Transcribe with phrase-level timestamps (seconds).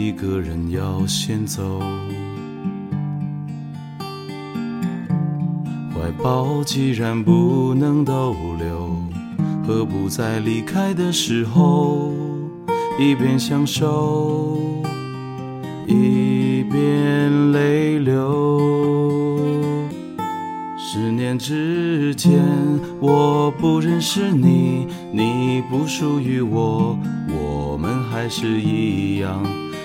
[0.00, 1.78] 一个人要先走。
[5.92, 8.96] 怀抱既然不能逗留，
[9.62, 12.14] 何不在离开的时候
[12.98, 14.56] 一边享受，
[15.86, 18.58] 一边泪流？
[20.78, 22.42] 十年之前，
[23.00, 29.42] 我不认识你，你不属于我，我们还是一样